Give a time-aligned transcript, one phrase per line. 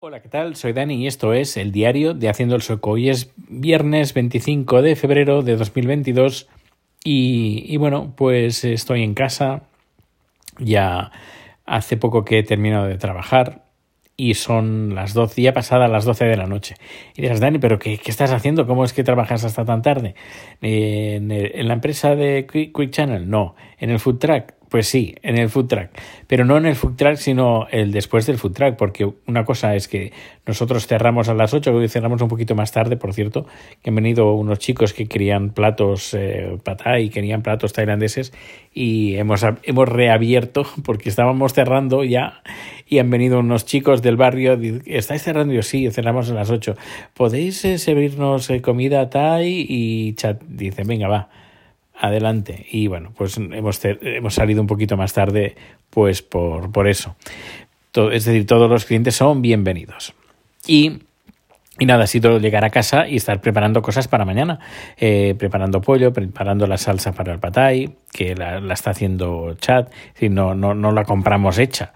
[0.00, 0.54] Hola, ¿qué tal?
[0.54, 2.92] Soy Dani y esto es el diario de Haciendo el Sueco.
[2.92, 6.46] Hoy es viernes 25 de febrero de 2022
[7.02, 9.62] y, y bueno, pues estoy en casa.
[10.60, 11.10] Ya
[11.66, 13.64] hace poco que he terminado de trabajar
[14.16, 16.76] y son las 12, ya pasadas las 12 de la noche.
[17.16, 18.68] Y dirás, Dani, ¿pero qué, estás haciendo?
[18.68, 20.14] ¿Cómo es que trabajas hasta tan tarde?
[20.60, 23.28] ¿En, en la empresa de Quick, Quick Channel?
[23.28, 23.56] No.
[23.78, 24.57] ¿En el Food Track?
[24.68, 25.90] Pues sí, en el food track,
[26.26, 29.74] pero no en el food track, sino el después del food track, porque una cosa
[29.74, 30.12] es que
[30.46, 33.46] nosotros cerramos a las 8, hoy cerramos un poquito más tarde, por cierto,
[33.82, 36.58] que han venido unos chicos que querían platos eh,
[37.00, 38.34] y querían platos tailandeses
[38.74, 42.42] y hemos, hemos reabierto porque estábamos cerrando ya
[42.86, 45.54] y han venido unos chicos del barrio, ¿estáis cerrando?
[45.54, 46.76] Yo sí, cerramos a las 8.
[47.14, 49.64] ¿Podéis eh, servirnos eh, comida thai?
[49.66, 51.30] Y chat dice, venga, va
[51.98, 52.66] adelante.
[52.70, 55.56] Y bueno, pues hemos, hemos salido un poquito más tarde,
[55.90, 57.16] pues por, por eso.
[58.12, 60.14] Es decir, todos los clientes son bienvenidos.
[60.66, 61.00] Y
[61.80, 64.58] y nada, ha sido llegar a casa y estar preparando cosas para mañana.
[64.96, 69.86] Eh, preparando pollo, preparando la salsa para el patay, que la, la está haciendo Chad.
[70.16, 71.92] Es no, no, no la compramos hecha.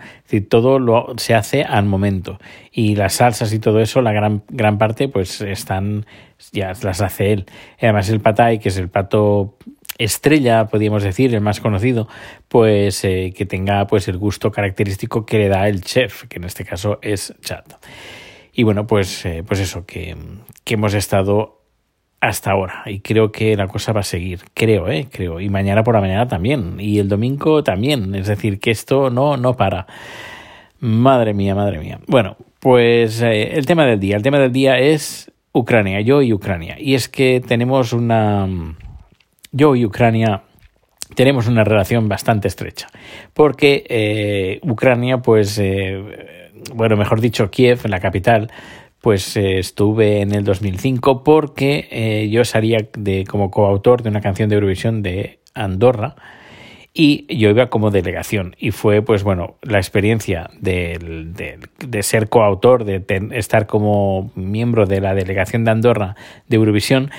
[0.48, 2.38] Todo lo, se hace al momento.
[2.70, 6.06] Y las salsas y todo eso, la gran, gran parte, pues están,
[6.52, 7.46] ya las hace él.
[7.80, 9.56] además el patay, que es el pato
[10.04, 12.08] estrella, podríamos decir, el más conocido,
[12.48, 16.44] pues eh, que tenga pues el gusto característico que le da el chef, que en
[16.44, 17.64] este caso es Chad.
[18.52, 20.16] Y bueno, pues, eh, pues eso, que,
[20.64, 21.62] que hemos estado
[22.22, 25.82] hasta ahora y creo que la cosa va a seguir, creo, eh, creo, y mañana
[25.82, 29.86] por la mañana también, y el domingo también, es decir, que esto no, no para.
[30.78, 32.00] Madre mía, madre mía.
[32.06, 36.32] Bueno, pues eh, el tema del día, el tema del día es Ucrania, yo y
[36.32, 38.48] Ucrania, y es que tenemos una
[39.52, 40.42] yo y Ucrania
[41.14, 42.88] tenemos una relación bastante estrecha,
[43.34, 48.50] porque eh, Ucrania, pues, eh, bueno, mejor dicho, Kiev, la capital,
[49.00, 54.48] pues eh, estuve en el 2005 porque yo salía de, como coautor de una canción
[54.48, 56.14] de Eurovisión de Andorra
[56.94, 60.98] y yo iba como delegación y fue pues bueno la experiencia de,
[61.80, 66.16] de, ser coautor de, de estar como miembro de la delegación de Andorra
[66.48, 67.10] de Eurovisión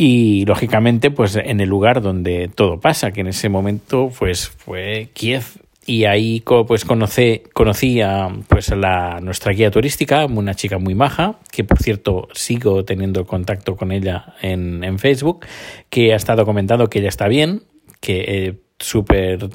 [0.00, 5.08] y lógicamente pues en el lugar donde todo pasa, que en ese momento pues fue
[5.12, 5.42] Kiev.
[5.86, 11.40] Y ahí pues conocí, conocí a pues la nuestra guía turística, una chica muy maja,
[11.50, 15.44] que por cierto sigo teniendo contacto con ella en, en Facebook,
[15.90, 17.62] que ha estado comentando que ella está bien,
[18.00, 19.48] que eh, súper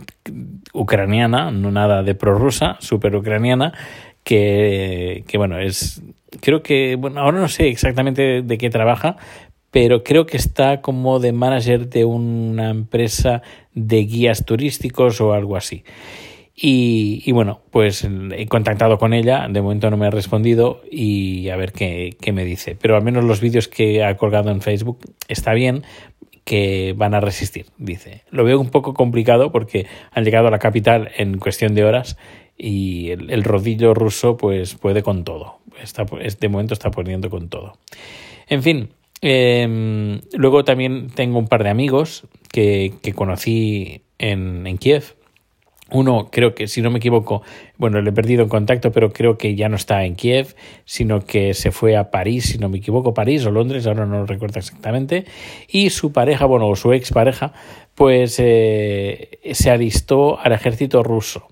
[0.73, 3.71] ucraniana, no nada de prorrusa, súper ucraniana,
[4.25, 6.01] que, que bueno, es
[6.41, 9.17] creo que, bueno, ahora no sé exactamente de qué trabaja,
[9.73, 13.41] pero creo que está como de manager de una empresa
[13.73, 15.83] de guías turísticos o algo así.
[16.55, 18.07] Y, bueno, pues
[18.37, 22.31] he contactado con ella, de momento no me ha respondido y a ver qué, qué
[22.31, 22.77] me dice.
[22.79, 25.81] Pero al menos los vídeos que ha colgado en Facebook está bien,
[26.43, 28.21] que van a resistir, dice.
[28.29, 32.15] Lo veo un poco complicado porque han llegado a la capital en cuestión de horas
[32.55, 35.61] y el, el rodillo ruso pues puede con todo.
[35.81, 37.73] Está, de momento está poniendo con todo.
[38.47, 38.89] En fin,
[39.25, 45.15] eh, luego también tengo un par de amigos que, que conocí en, en, Kiev.
[45.91, 47.41] Uno, creo que, si no me equivoco,
[47.77, 51.23] bueno, le he perdido en contacto, pero creo que ya no está en Kiev, sino
[51.23, 54.25] que se fue a París, si no me equivoco, París o Londres, ahora no lo
[54.25, 55.23] recuerdo exactamente.
[55.69, 57.53] Y su pareja, bueno, o su expareja,
[57.95, 61.47] pues eh, se alistó al ejército ruso.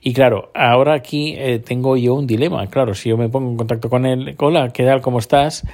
[0.00, 2.66] Y claro, ahora aquí eh, tengo yo un dilema.
[2.66, 5.02] Claro, si yo me pongo en contacto con él, hola, ¿qué tal?
[5.02, 5.64] ¿Cómo estás?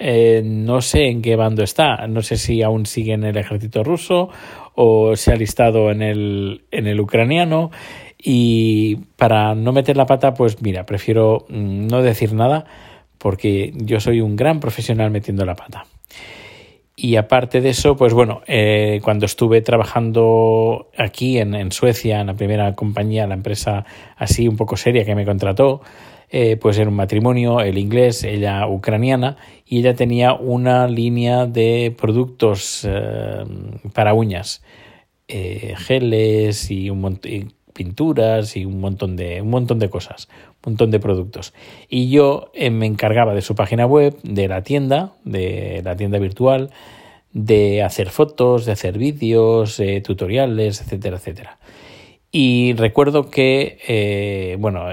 [0.00, 3.82] Eh, no sé en qué bando está, no sé si aún sigue en el ejército
[3.82, 4.28] ruso
[4.76, 7.72] o se ha listado en el, en el ucraniano
[8.16, 12.64] y para no meter la pata, pues mira, prefiero mm, no decir nada
[13.18, 15.84] porque yo soy un gran profesional metiendo la pata.
[16.94, 22.28] Y aparte de eso, pues bueno, eh, cuando estuve trabajando aquí en, en Suecia, en
[22.28, 23.84] la primera compañía, la empresa
[24.16, 25.80] así un poco seria que me contrató,
[26.30, 31.94] eh, pues era un matrimonio, el inglés, ella ucraniana, y ella tenía una línea de
[31.96, 33.44] productos eh,
[33.94, 34.62] para uñas,
[35.26, 40.72] eh, geles y, un y pinturas y un montón de un montón de cosas, un
[40.72, 41.54] montón de productos.
[41.88, 46.70] Y yo me encargaba de su página web, de la tienda, de la tienda virtual,
[47.32, 51.58] de hacer fotos, de hacer vídeos, tutoriales, etcétera, etcétera.
[52.32, 54.84] Y recuerdo que, bueno,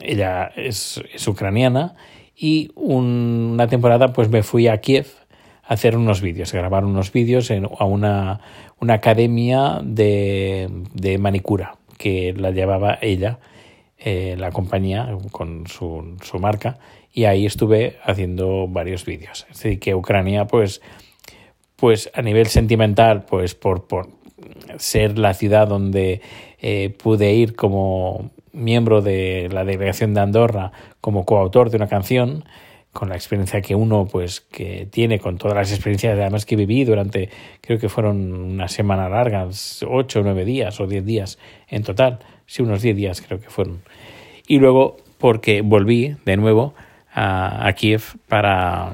[0.00, 1.94] ella es, es ucraniana
[2.36, 5.06] y un, una temporada pues me fui a Kiev
[5.64, 8.40] a hacer unos vídeos, a grabar unos vídeos en, a una,
[8.80, 13.38] una academia de, de, manicura que la llevaba ella
[13.98, 16.78] eh, la compañía con su, su, marca
[17.12, 19.46] y ahí estuve haciendo varios vídeos.
[19.48, 20.82] Es decir, que Ucrania, pues,
[21.76, 24.08] pues a nivel sentimental, pues por, por
[24.78, 26.20] ser la ciudad donde
[26.60, 32.44] eh, pude ir como miembro de la delegación de Andorra, como coautor de una canción,
[32.92, 36.84] con la experiencia que uno pues que tiene con todas las experiencias además que viví
[36.84, 37.30] durante
[37.62, 39.48] creo que fueron una semana larga
[39.88, 41.38] ocho nueve días o diez días
[41.68, 42.18] en total.
[42.46, 43.80] Sí unos diez días creo que fueron.
[44.46, 46.74] Y luego porque volví de nuevo
[47.14, 48.92] a, a Kiev para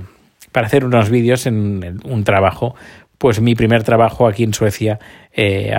[0.53, 2.75] para hacer unos vídeos en un trabajo
[3.19, 4.99] pues mi primer trabajo aquí en Suecia
[5.33, 5.75] eh,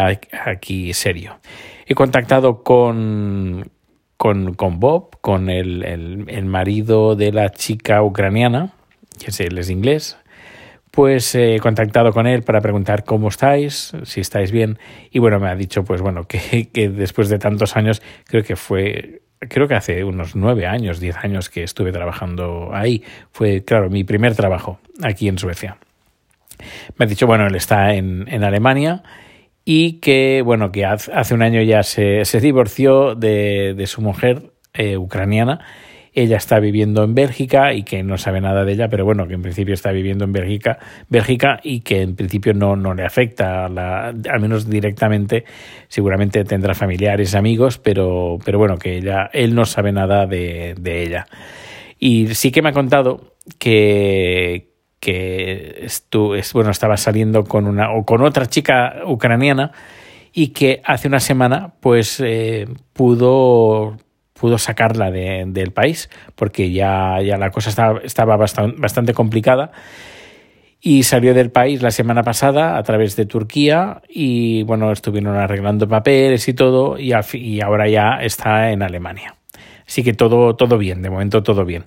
[0.46, 1.40] aquí serio
[1.86, 3.72] he contactado con
[4.20, 8.74] con, con Bob, con el, el, marido de la chica ucraniana,
[9.18, 10.18] que es, él es inglés,
[10.92, 14.78] pues he contactado con él para preguntar cómo estáis, si estáis bien,
[15.10, 18.58] y bueno, me ha dicho, pues bueno, que, que después de tantos años, creo que
[18.58, 23.06] fue creo que hace unos nueve años, diez años que estuve trabajando ahí.
[23.32, 25.78] Fue, claro, mi primer trabajo aquí en Suecia.
[26.98, 29.04] Me ha dicho, bueno, él está en, en Alemania
[29.66, 34.52] y que, bueno, que hace un año ya se, se divorció de, de, su mujer
[34.74, 35.60] eh, ucraniana.
[36.12, 39.36] Ella está viviendo en Bélgica y que no sabe nada de ella, pero bueno, que
[39.36, 43.70] en principio está viviendo en Bélgica, Bélgica y que en principio no, no le afecta,
[43.70, 45.46] la, al menos directamente.
[45.88, 51.04] Seguramente tendrá familiares, amigos, pero, pero bueno, que ella, él no sabe nada de, de
[51.04, 51.28] ella.
[52.00, 54.69] Y sí que me ha contado que,
[55.00, 59.72] que estu, es, bueno, estaba saliendo con una o con otra chica ucraniana
[60.34, 63.98] y que hace una semana pues eh, pudo
[64.34, 69.72] pudo sacarla de, del país porque ya, ya la cosa estaba, estaba bastante, bastante complicada.
[70.82, 75.90] Y salió del país la semana pasada a través de Turquía y bueno estuvieron arreglando
[75.90, 77.12] papeles y todo y
[77.60, 79.39] ahora ya está en Alemania
[79.90, 81.84] sí que todo, todo bien, de momento todo bien.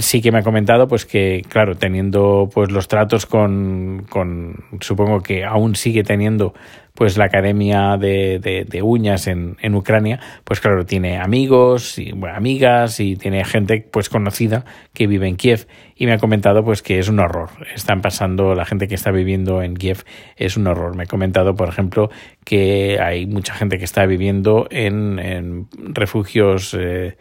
[0.00, 5.20] Sí que me ha comentado, pues que, claro, teniendo pues los tratos con, con supongo
[5.20, 6.54] que aún sigue teniendo
[6.94, 12.12] pues la academia de, de, de uñas en, en, Ucrania, pues claro, tiene amigos y
[12.34, 15.66] amigas y tiene gente pues conocida que vive en Kiev
[15.96, 17.50] y me ha comentado pues que es un horror.
[17.74, 20.04] Están pasando, la gente que está viviendo en Kiev
[20.36, 20.96] es un horror.
[20.96, 22.10] Me ha comentado, por ejemplo,
[22.44, 27.16] que hay mucha gente que está viviendo en, en refugios eh,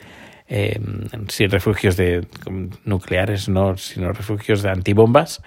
[0.53, 0.77] eh,
[1.29, 2.27] sí, refugios de
[2.83, 5.41] nucleares, no, sino refugios de antibombas.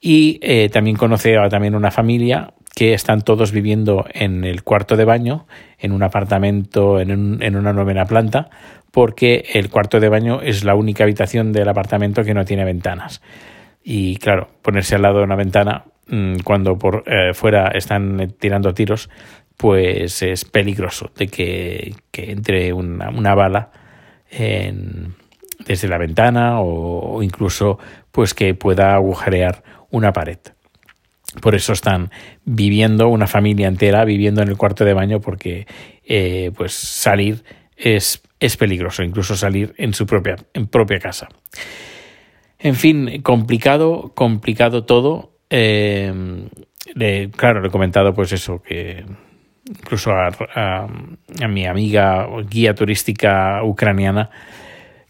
[0.00, 4.96] Y eh, también conoce a también una familia que están todos viviendo en el cuarto
[4.96, 5.48] de baño,
[5.80, 8.48] en un apartamento, en, un, en una novena planta,
[8.92, 13.22] porque el cuarto de baño es la única habitación del apartamento que no tiene ventanas.
[13.82, 18.72] Y claro, ponerse al lado de una ventana mm, cuando por eh, fuera están tirando
[18.74, 19.10] tiros,
[19.56, 23.70] pues es peligroso de que, entre una bala
[24.38, 27.78] desde la ventana o, incluso
[28.12, 30.38] pues que pueda agujerear una pared.
[31.40, 32.10] Por eso están
[32.44, 35.66] viviendo una familia entera viviendo en el cuarto de baño porque
[36.04, 37.44] eh, pues salir
[37.76, 41.28] es, es peligroso, incluso salir en su propia, en propia casa.
[42.58, 45.32] En fin, complicado, complicado todo.
[45.50, 46.12] Eh,
[47.36, 49.04] claro, le he comentado pues eso, que
[49.68, 54.30] incluso a, a, mi amiga guía turística ucraniana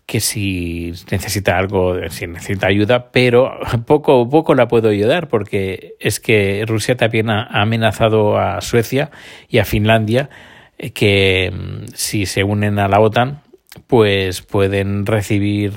[0.07, 6.21] que si necesita algo, si necesita ayuda, pero poco poco la puedo ayudar porque es
[6.21, 9.11] que Rusia también ha amenazado a Suecia
[9.49, 10.31] y a Finlandia
[10.79, 13.43] eh, que mm, si se unen a la OTAN
[13.89, 15.73] pues pueden recibir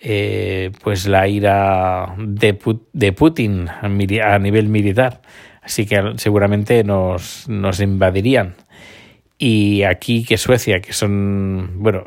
[0.00, 2.58] eh, pues la ira de,
[2.92, 5.22] de Putin a nivel militar
[5.64, 8.54] Así que seguramente nos, nos invadirían.
[9.38, 12.04] Y aquí que Suecia, que son, bueno,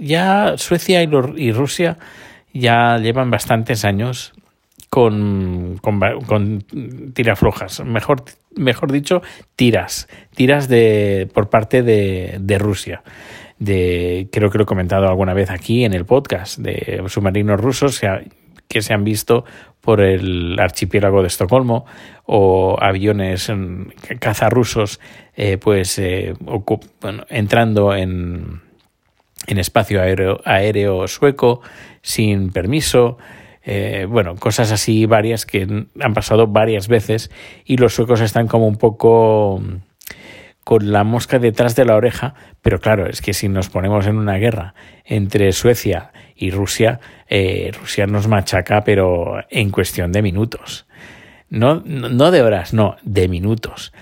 [0.00, 1.98] ya, Suecia y, y, Rusia
[2.52, 4.32] ya llevan bastantes años
[4.88, 6.64] con, con, con
[7.14, 8.24] tiraflojas, mejor,
[8.56, 9.22] mejor dicho,
[9.56, 13.02] tiras, tiras de, por parte de, de Rusia.
[13.58, 18.00] De, creo que lo he comentado alguna vez aquí en el podcast, de submarinos rusos
[18.00, 18.08] que
[18.80, 19.44] se han visto
[19.80, 21.84] por el archipiélago de Estocolmo
[22.26, 23.52] o aviones
[24.18, 25.00] caza rusos
[25.36, 26.34] eh, pues eh,
[27.00, 28.62] bueno, entrando en,
[29.46, 31.60] en espacio aéreo, sueco
[32.02, 33.18] sin permiso
[33.66, 35.62] eh, bueno, cosas así varias que
[36.00, 37.30] han pasado varias veces
[37.64, 39.62] y los suecos están como un poco
[40.64, 44.16] con la mosca detrás de la oreja, pero claro, es que si nos ponemos en
[44.16, 50.86] una guerra entre Suecia y Rusia, eh, Rusia nos machaca, pero en cuestión de minutos.
[51.50, 53.92] No, no de horas, no, de minutos.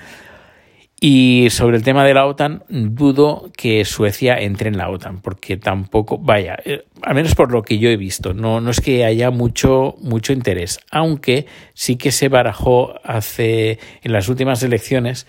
[1.05, 5.57] Y sobre el tema de la OTAN, dudo que Suecia entre en la OTAN, porque
[5.57, 9.05] tampoco, vaya, eh, al menos por lo que yo he visto, no, no es que
[9.05, 15.27] haya mucho, mucho interés, aunque sí que se barajó hace, en las últimas elecciones,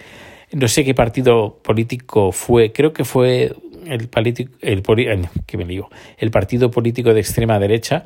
[0.53, 3.53] no sé qué partido político fue, creo que fue
[3.85, 4.09] el,
[4.61, 4.83] el,
[5.45, 5.89] ¿qué me digo?
[6.17, 8.05] el partido político de extrema derecha,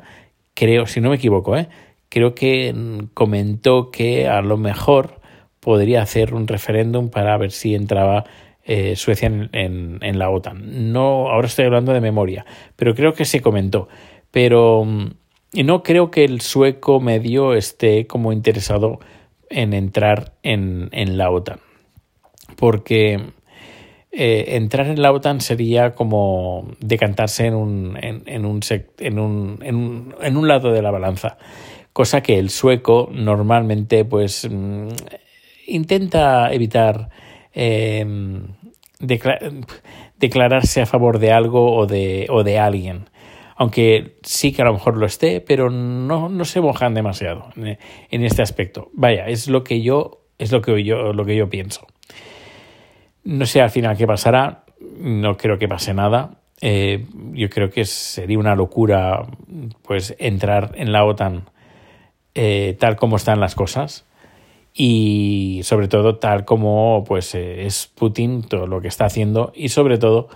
[0.54, 1.68] creo, si no me equivoco, ¿eh?
[2.08, 5.20] creo que mm, comentó que a lo mejor
[5.60, 8.24] podría hacer un referéndum para ver si entraba
[8.64, 10.92] eh, Suecia en, la OTAN.
[10.92, 12.44] No, ahora estoy hablando de memoria,
[12.76, 13.88] pero creo que se comentó.
[14.30, 15.10] Pero mm,
[15.64, 19.00] no creo que el sueco medio esté como interesado
[19.48, 21.60] en entrar en, en la OTAN.
[22.58, 23.20] Porque
[24.10, 28.60] eh, entrar en la OTAN sería como decantarse en un, en, en, un,
[28.98, 31.38] en, un, en, un, en un lado de la balanza.
[31.92, 34.88] Cosa que el sueco normalmente pues mm,
[35.68, 37.10] intenta evitar
[37.52, 38.54] em,
[38.98, 43.10] declararse a favor de algo o de, o de alguien.
[43.54, 48.24] Aunque sí que a lo mejor lo esté, pero no, no se mojan demasiado en
[48.24, 48.90] este aspecto.
[48.94, 51.86] Vaya, es lo que yo, es lo que yo, lo que yo pienso.
[53.28, 54.64] No sé al final qué pasará,
[55.00, 56.38] no creo que pase nada.
[56.62, 57.04] Eh,
[57.34, 59.26] yo creo que sería una locura
[59.82, 61.44] pues entrar en la OTAN
[62.34, 64.06] eh, tal como están las cosas
[64.72, 69.68] y sobre todo tal como pues eh, es Putin todo lo que está haciendo y
[69.68, 70.30] sobre todo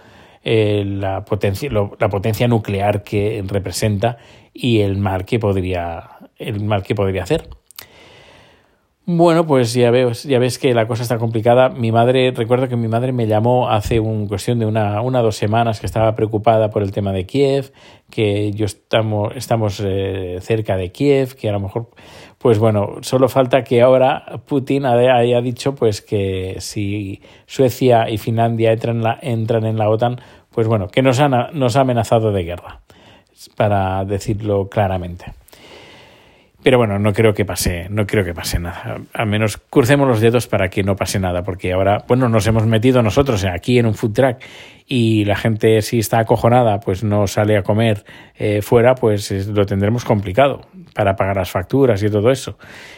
[0.45, 4.19] la potencia la potencia nuclear que representa
[4.53, 7.49] y el mal que podría el mal que podría hacer
[9.05, 11.71] bueno, pues ya ves, ya ves que la cosa está complicada.
[11.71, 15.23] Mi madre, recuerdo que mi madre me llamó hace un cuestión de una, una o
[15.25, 17.73] dos semanas que estaba preocupada por el tema de Kiev,
[18.11, 21.91] que yo estamos, estamos eh, cerca de Kiev, que a lo mejor,
[22.39, 28.71] pues bueno, solo falta que ahora Putin haya dicho pues que si Suecia y Finlandia
[28.71, 30.21] entran en la, entran en la OTAN,
[30.53, 32.83] pues bueno, que nos, han, nos ha amenazado de guerra,
[33.57, 35.42] para decirlo claramente.
[36.63, 38.99] Pero bueno, no creo que pase, no creo que pase nada.
[39.13, 42.67] Al menos crucemos los dedos para que no pase nada, porque ahora, bueno, nos hemos
[42.67, 44.37] metido nosotros aquí en un food truck
[44.87, 48.05] y la gente si está acojonada, pues no sale a comer
[48.37, 50.61] eh, fuera, pues lo tendremos complicado
[50.95, 52.57] para pagar las facturas y todo eso.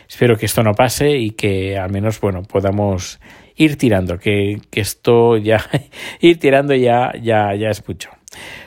[0.09, 3.19] Espero que esto no pase y que al menos, bueno, podamos
[3.57, 5.65] ir tirando, que, que esto ya,
[6.21, 8.11] ir tirando ya, ya, ya es mucho.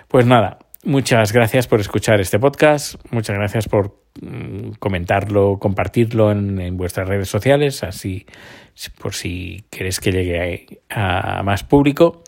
[0.07, 3.96] Pues nada, muchas gracias por escuchar este podcast, muchas gracias por
[4.79, 8.25] comentarlo, compartirlo en, vuestras redes sociales, así
[8.99, 12.23] por si queréis que llegue a, a, más público.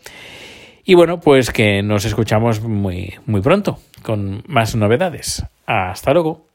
[0.84, 5.44] Y bueno, pues que nos escuchamos muy, muy pronto con más novedades.
[5.66, 6.49] Hasta luego.